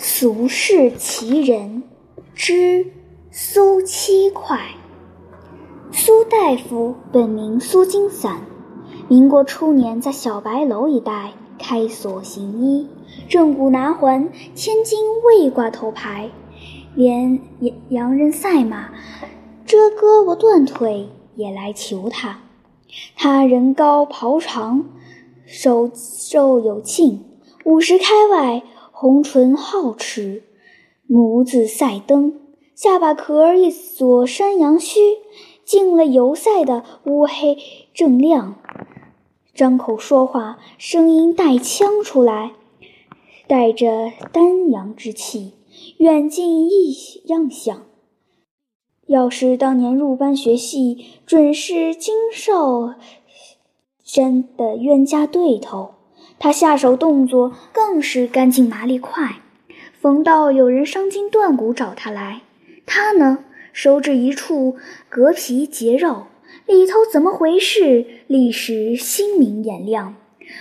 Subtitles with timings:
[0.00, 1.82] 俗世奇人
[2.32, 2.86] 之
[3.32, 4.60] 苏七块。
[5.90, 8.42] 苏大夫本名苏金散，
[9.08, 12.86] 民国初年在小白楼一带开所行医，
[13.28, 16.30] 正骨拿环，千金未挂头牌，
[16.94, 17.40] 连
[17.88, 18.90] 洋人赛马，
[19.66, 22.38] 折胳膊断腿也来求他。
[23.16, 24.84] 他人高袍长，
[25.44, 27.24] 手瘦有劲，
[27.64, 28.62] 五十开外。
[29.00, 30.42] 红唇皓齿，
[31.08, 32.34] 眸子赛灯，
[32.74, 34.98] 下巴壳儿一撮山羊须，
[35.64, 37.56] 进了油赛的乌黑
[37.94, 38.56] 正亮。
[39.54, 42.54] 张口说话，声音带腔出来，
[43.46, 45.52] 带着丹阳之气，
[45.98, 46.92] 远近异
[47.26, 47.80] 样响。
[49.06, 52.94] 要是当年入班学戏，准是金少
[54.02, 55.90] 山的冤家对头。
[56.38, 59.36] 他下手动作更是干净麻利快，
[60.00, 62.42] 逢到有人伤筋断骨找他来，
[62.86, 64.76] 他呢手指一处
[65.08, 66.26] 隔皮截肉，
[66.66, 68.06] 里头怎么回事？
[68.26, 70.14] 立时心明眼亮。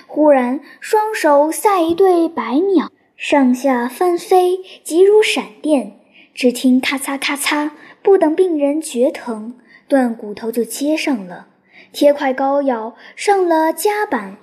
[0.05, 5.93] 忽然双手赛一对白鸟，上下翻飞，急如闪电。
[6.33, 7.71] 只听咔嚓咔嚓，
[8.03, 9.55] 不等病人觉疼，
[9.87, 11.47] 断骨头就接上了，
[11.91, 14.37] 铁块膏药上了夹板。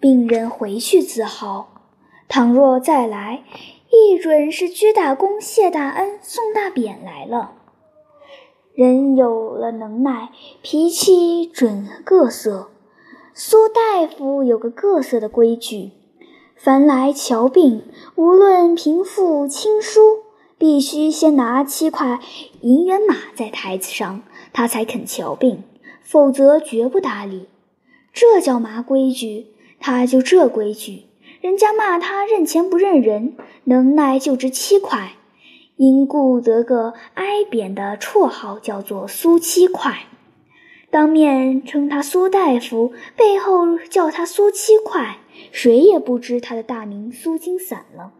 [0.00, 1.68] 病人回去自豪，
[2.26, 3.44] 倘若再来，
[3.90, 7.52] 一准是鞠大躬、谢大恩、送大匾来了。
[8.72, 10.30] 人有了能耐，
[10.62, 12.70] 脾气准各色。
[13.34, 15.90] 苏大夫有个各色的规矩：
[16.56, 17.82] 凡来瞧病，
[18.14, 20.00] 无论贫富亲疏，
[20.56, 22.20] 必须先拿七块
[22.62, 24.22] 银元码在台子上，
[24.54, 25.62] 他才肯瞧病，
[26.02, 27.48] 否则绝不搭理。
[28.14, 29.48] 这叫嘛规矩？
[29.80, 31.06] 他就这规矩，
[31.40, 35.14] 人家骂他认钱不认人，能耐就值七块，
[35.76, 40.00] 因故得个挨扁的绰号，叫做苏七块。
[40.90, 45.18] 当面称他苏大夫，背后叫他苏七块，
[45.50, 48.12] 谁也不知他的大名苏金散了。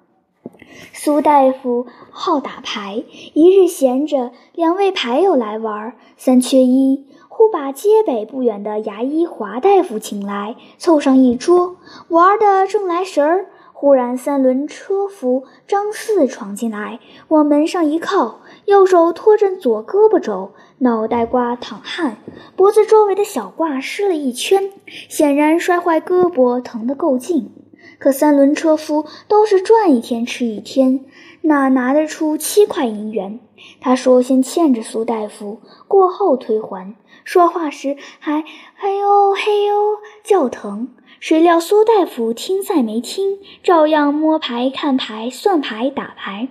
[0.93, 3.05] 苏大夫好打牌，
[3.35, 7.07] 一日闲着，两位牌友来玩，三缺一。
[7.29, 11.77] 忽把街北不远的牙医华大夫请来，凑上一桌，
[12.09, 13.47] 玩的正来神儿。
[13.73, 20.51] 忽然三轮车夫张四闯进来，往门上一靠，右手托着左胳膊肘，
[20.81, 22.19] 脑袋瓜淌汗，
[22.57, 24.71] 脖子周围的小褂湿了一圈，
[25.09, 27.51] 显然摔坏胳膊，疼得够劲。
[28.00, 31.05] 可三轮车夫都是赚一天吃一天，
[31.43, 33.38] 哪拿得出七块银元？
[33.78, 36.94] 他说：“先欠着苏大夫，过后退还。”
[37.25, 38.43] 说话时还
[38.75, 40.89] 嘿呦嘿呦叫疼。
[41.21, 46.49] 谁料苏大夫听在没听，照样摸牌、看牌、算牌、打牌，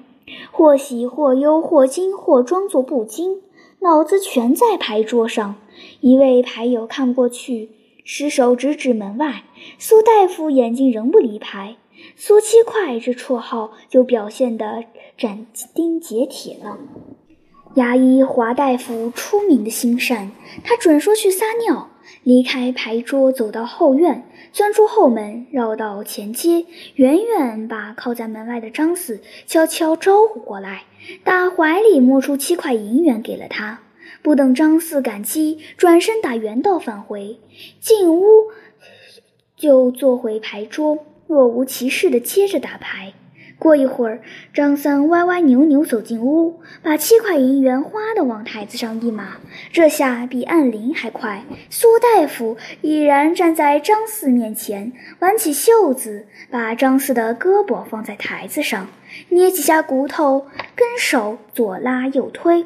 [0.51, 3.41] 或喜或忧，或惊或装作不惊，
[3.79, 5.55] 脑子全在牌桌上。
[6.01, 7.71] 一位牌友看过去，
[8.03, 9.43] 失手指指门外。
[9.77, 11.75] 苏大夫眼睛仍不离牌，
[12.15, 14.85] 苏七块这绰号就表现得
[15.17, 16.77] 斩钉截铁了。
[17.75, 20.31] 牙医华大夫出名的心善，
[20.63, 21.91] 他准说去撒尿，
[22.23, 26.65] 离开牌桌，走到后院，钻出后门，绕到前街，
[26.95, 30.83] 远远把靠在门外的张四悄悄招呼过来，
[31.23, 33.81] 打怀里摸出七块银元给了他。
[34.21, 37.39] 不等张四感激，转身打原道返回，
[37.79, 38.23] 进屋
[39.55, 43.13] 就坐回牌桌，若无其事地接着打牌。
[43.57, 44.21] 过一会儿，
[44.53, 49.35] 张三歪歪扭扭走进屋，把七块银元哗的往台子上一码，
[49.73, 51.43] 这下比按铃还快。
[51.69, 58.87] 苏大夫已然站在张四面前，挽起袖子，把张四的胳膊放在台子上，
[59.27, 62.65] 捏几下骨头，跟手左拉右推，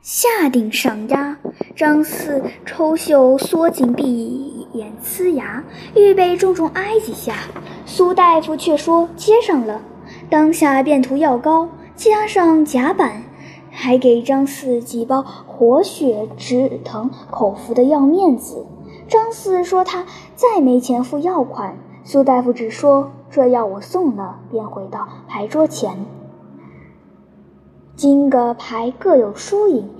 [0.00, 1.36] 下顶上压。
[1.76, 5.62] 张四抽袖缩紧闭眼呲牙，
[5.94, 7.34] 预备重重挨几下。
[7.86, 9.80] 苏大夫却说接上了。
[10.28, 13.22] 当下便涂药膏，加上夹板，
[13.70, 18.66] 还给张四几包活血止疼口服的药面子。
[19.06, 26.17] 张四说他再没钱付药款，苏大夫只说这药我送了，便回到牌桌前。
[27.98, 29.90] 今个牌各有输赢，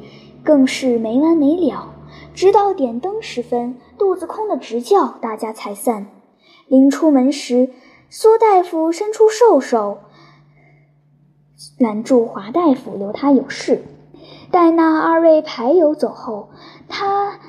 [0.44, 1.88] 更是没完没了，
[2.32, 6.06] 直到点灯时分，肚子空得直叫，大家才散。
[6.68, 7.70] 临出门时，
[8.08, 9.98] 苏大夫伸出瘦手。
[11.76, 13.82] 拦住华大夫，留他有事。
[14.52, 16.50] 待那二位牌友走后，
[16.86, 17.40] 他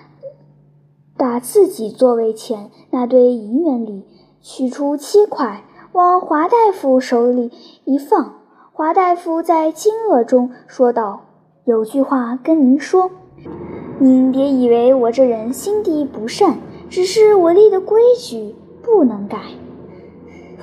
[1.15, 4.03] 打自己座位前那堆银元里
[4.41, 7.51] 取出七块，往华大夫手里
[7.85, 8.38] 一放。
[8.79, 11.25] 华大夫在惊愕中说道
[11.67, 13.11] ：“有句话跟您说，
[13.99, 16.59] 您别以为我这人心地不善，
[16.89, 19.37] 只是我立的规矩不能改。”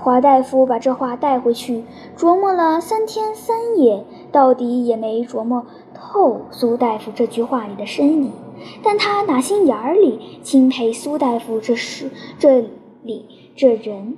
[0.01, 1.85] 华大夫把这话带回去，
[2.17, 8.31] 琢磨了三天三夜，到底也没琢磨透苏大夫这句话里的深意。
[8.83, 12.09] 但他打心眼里钦佩苏大夫这是，
[12.39, 12.65] 这
[13.03, 14.17] 里这人。